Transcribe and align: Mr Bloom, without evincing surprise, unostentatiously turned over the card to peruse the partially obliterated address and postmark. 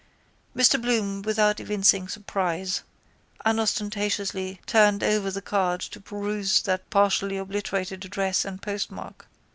Mr 0.57 0.81
Bloom, 0.81 1.21
without 1.21 1.59
evincing 1.59 2.07
surprise, 2.09 2.81
unostentatiously 3.45 4.59
turned 4.65 5.03
over 5.03 5.29
the 5.29 5.43
card 5.43 5.79
to 5.79 6.01
peruse 6.01 6.63
the 6.63 6.81
partially 6.89 7.37
obliterated 7.37 8.03
address 8.03 8.43
and 8.43 8.63
postmark. 8.63 9.27